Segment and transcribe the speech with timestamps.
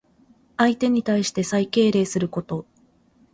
[0.57, 2.65] 相手に対して最敬礼すること。